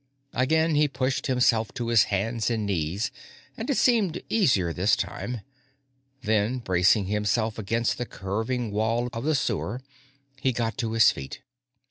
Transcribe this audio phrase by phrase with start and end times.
[0.33, 3.11] Again he pushed himself to his hands and knees,
[3.55, 5.41] and it seemed easier this time.
[6.23, 9.79] Then, bracing himself against the curving wall of the sewer,
[10.41, 11.41] he got to his feet.